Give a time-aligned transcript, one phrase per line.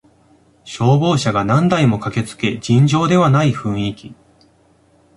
[0.63, 4.15] 消防車が何台も駆けつけ尋常ではない雰囲気